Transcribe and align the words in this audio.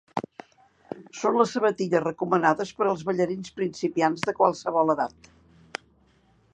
Són 1.23 1.37
les 1.41 1.53
sabatilles 1.57 2.03
recomanades 2.05 2.73
per 2.79 2.87
als 2.87 3.05
ballarins 3.11 3.55
principiants 3.61 4.27
de 4.31 4.37
qualsevol 4.41 4.95
edat. 4.99 5.33